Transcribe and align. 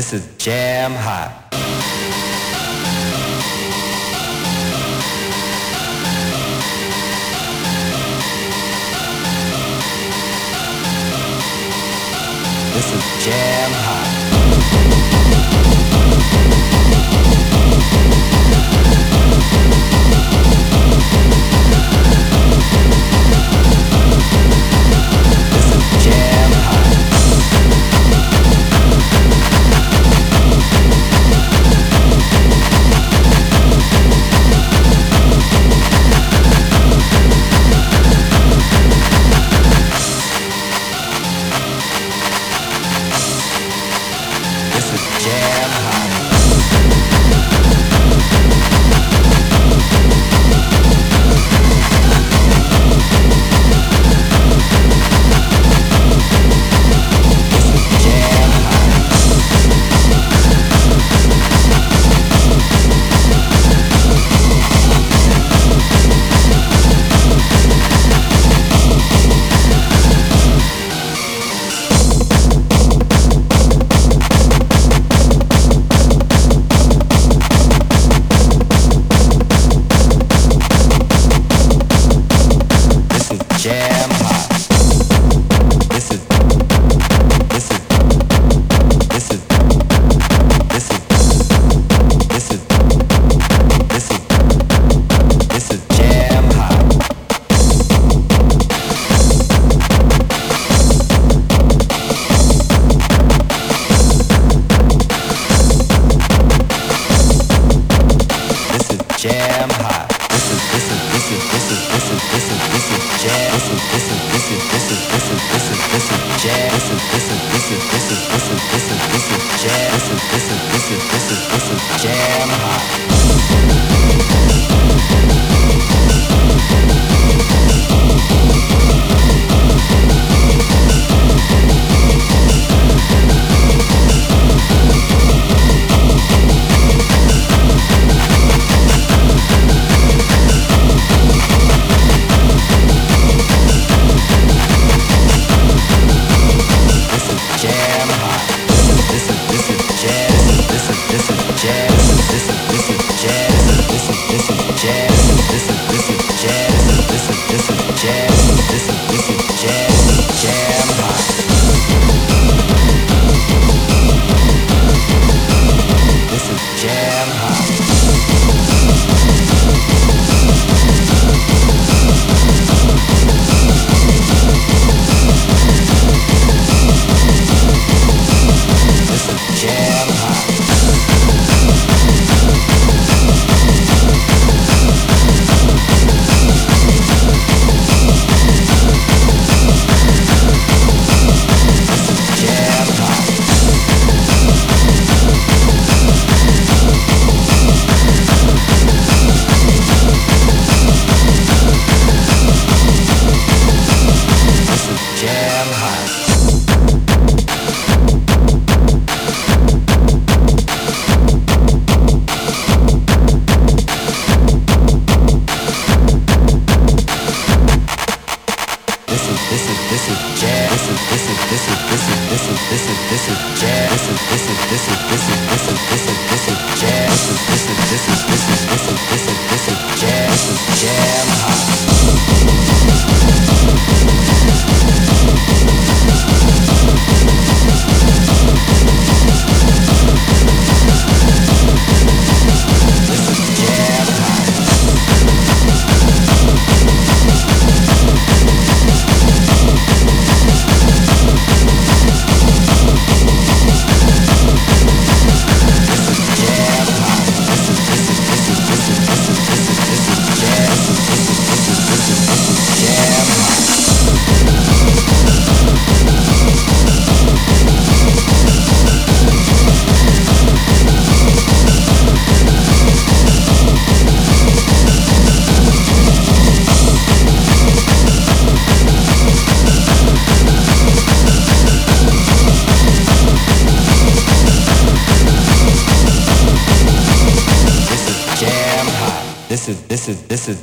This 0.00 0.14
is 0.14 0.26
jam 0.38 0.92
hot. 0.92 1.50
This 12.72 12.88
is 12.94 13.04
jam 13.26 13.70
hot. 13.84 14.06
This 25.52 25.68
is 25.76 26.04
jam. 26.04 26.39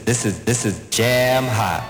This 0.08 0.26
is 0.26 0.40
this 0.46 0.64
is 0.64 0.80
jam 0.90 1.44
hot. 1.44 1.84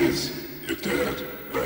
is, 0.00 0.32
you're 0.66 0.76
dead. 0.76 1.59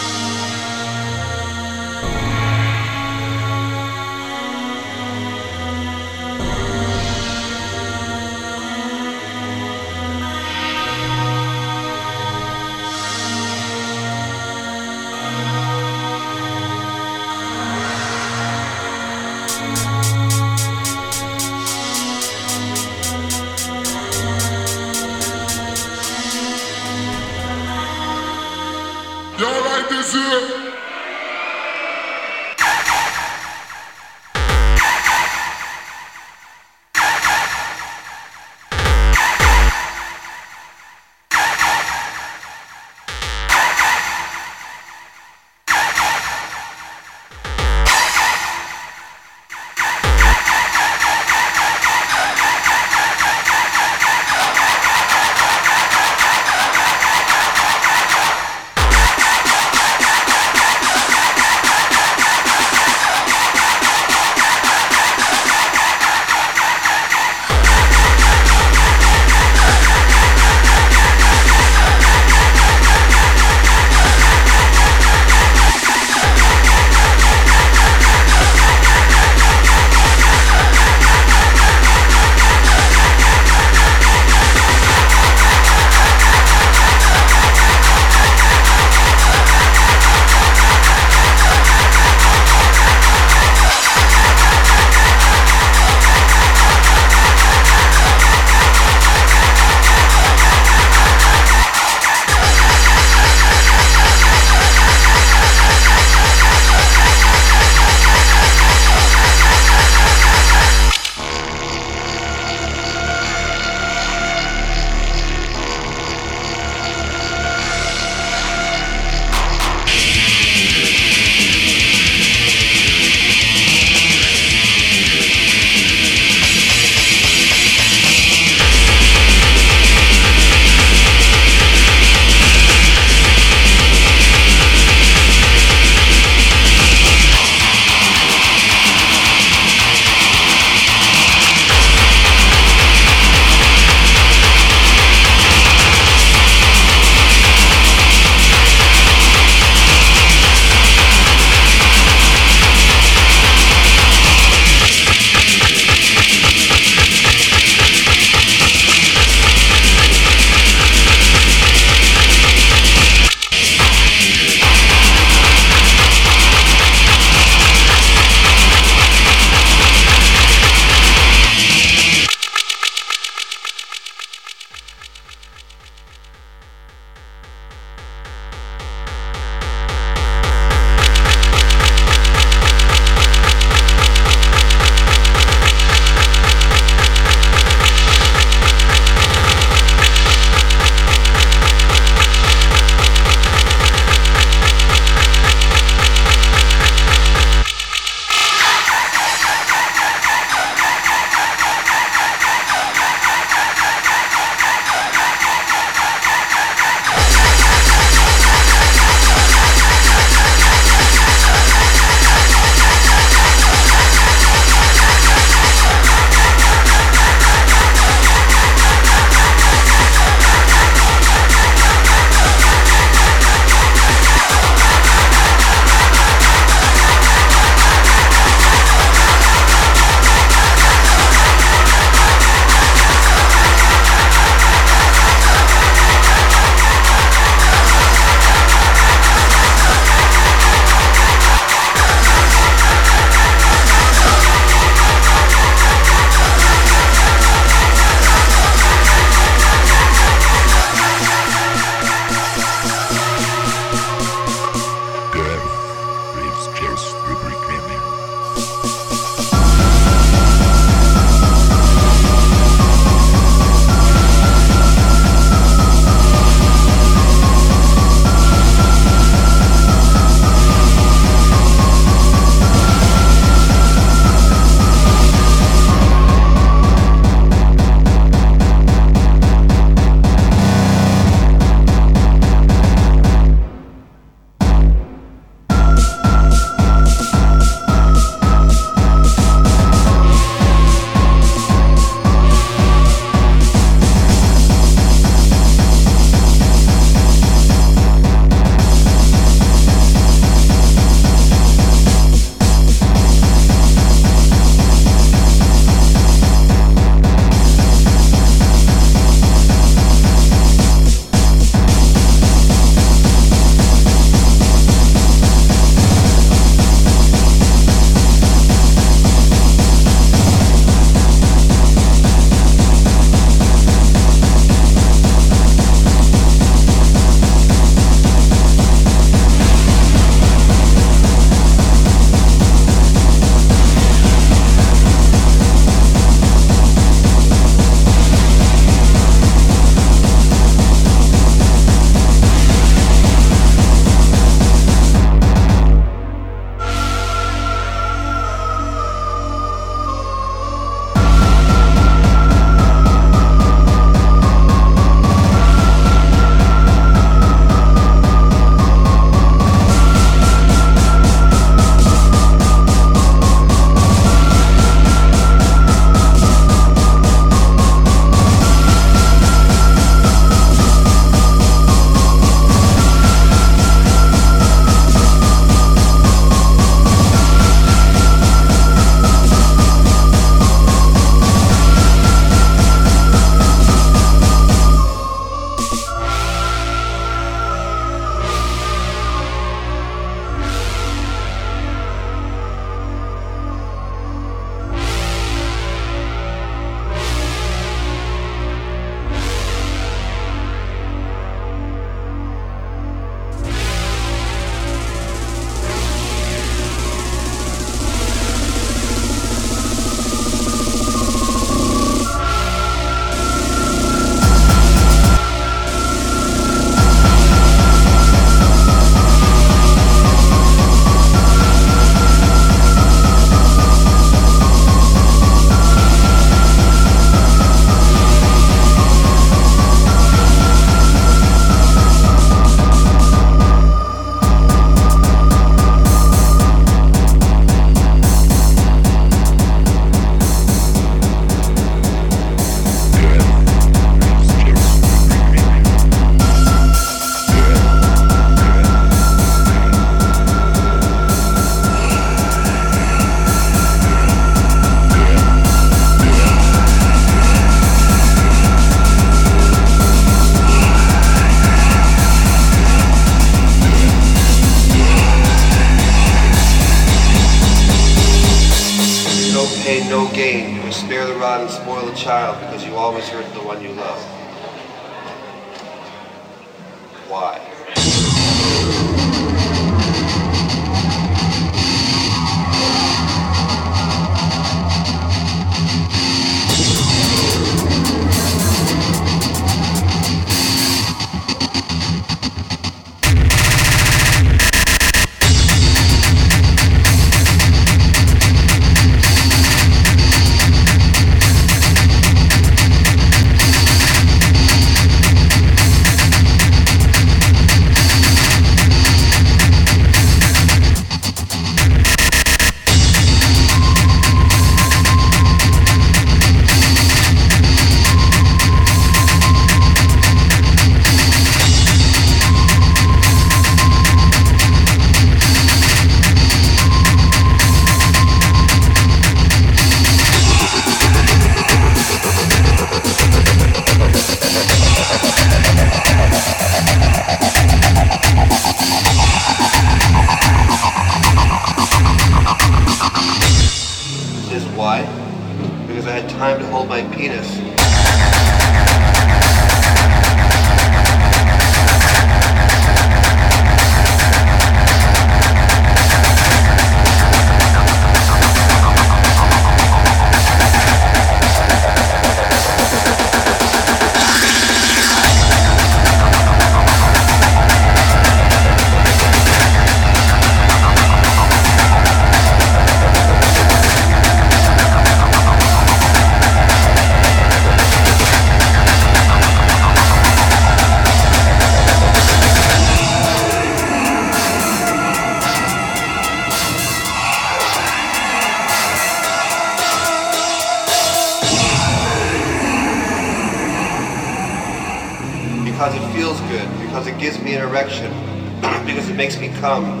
come. 599.61 600.00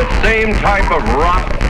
This 0.00 0.22
same 0.22 0.54
type 0.54 0.90
of 0.90 1.02
rot 1.12 1.62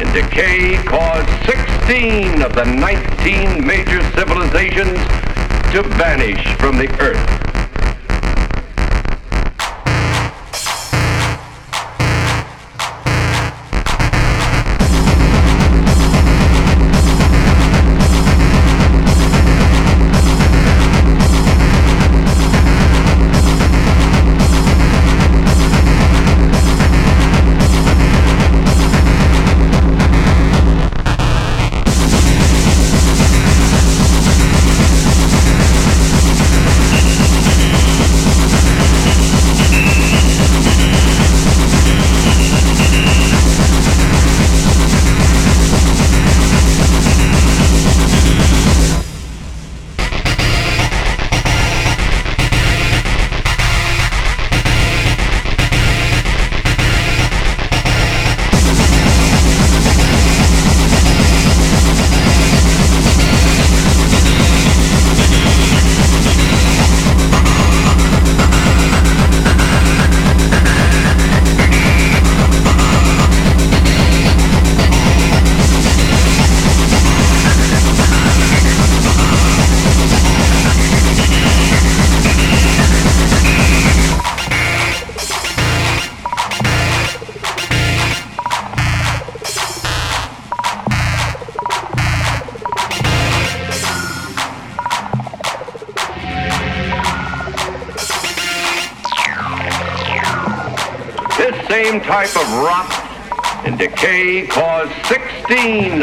and 0.00 0.10
decay 0.14 0.82
caused 0.84 1.28
16 1.44 2.40
of 2.40 2.54
the 2.54 2.64
19 2.64 3.66
major 3.66 4.02
civilizations 4.12 4.96
to 5.74 5.82
vanish 5.98 6.42
from 6.56 6.78
the 6.78 6.88
earth. 7.02 7.35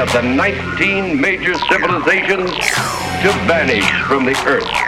Of 0.03 0.11
the 0.11 0.21
19 0.21 1.21
major 1.21 1.53
civilizations 1.53 2.51
to 2.51 3.31
vanish 3.47 3.89
from 4.05 4.25
the 4.25 4.35
earth. 4.45 4.82